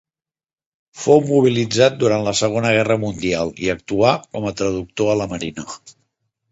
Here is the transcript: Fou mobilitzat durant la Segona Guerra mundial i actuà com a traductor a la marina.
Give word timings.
Fou 1.01 1.21
mobilitzat 1.31 1.99
durant 2.05 2.25
la 2.29 2.35
Segona 2.41 2.73
Guerra 2.79 2.99
mundial 3.07 3.55
i 3.67 3.73
actuà 3.77 4.19
com 4.27 4.51
a 4.53 4.57
traductor 4.63 5.15
a 5.15 5.21
la 5.23 5.31
marina. 5.37 5.71